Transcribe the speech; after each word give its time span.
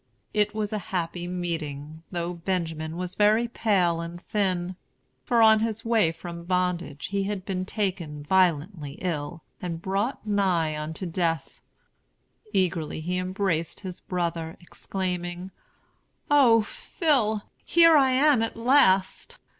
It 0.33 0.55
was 0.55 0.73
a 0.73 0.79
happy 0.89 1.27
meeting, 1.27 2.01
though 2.11 2.33
Benjamin 2.33 2.97
was 2.97 3.13
very 3.13 3.47
pale 3.47 4.01
and 4.01 4.19
thin; 4.19 4.75
for 5.25 5.43
on 5.43 5.59
his 5.59 5.85
way 5.85 6.11
from 6.11 6.45
bondage 6.45 7.09
he 7.11 7.25
had 7.25 7.45
been 7.45 7.65
taken 7.65 8.23
violently 8.23 8.93
ill, 8.93 9.43
and 9.61 9.79
brought 9.79 10.25
nigh 10.25 10.75
unto 10.75 11.05
death. 11.05 11.61
Eagerly 12.51 12.99
he 12.99 13.19
embraced 13.19 13.81
his 13.81 13.99
brother, 13.99 14.57
exclaiming: 14.59 15.51
"O 16.31 16.63
Phil! 16.63 17.43
here 17.63 17.95
I 17.95 18.09
am 18.09 18.41
at 18.41 18.57
last. 18.57 19.37